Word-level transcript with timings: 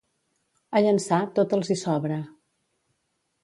A 0.79 0.81
Llançà, 0.85 1.21
tot 1.41 1.55
els 1.59 1.69
hi 1.69 1.79
sobra. 1.85 2.21